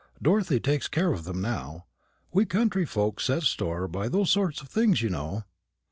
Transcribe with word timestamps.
Dorothy 0.19 0.59
takes 0.59 0.87
care 0.87 1.13
of 1.13 1.25
them 1.25 1.41
now. 1.43 1.85
We 2.31 2.47
country 2.47 2.87
folks 2.87 3.25
set 3.25 3.43
store 3.43 3.87
by 3.87 4.09
those 4.09 4.31
sort 4.31 4.59
of 4.59 4.67
things, 4.67 5.03
you 5.03 5.11
know." 5.11 5.43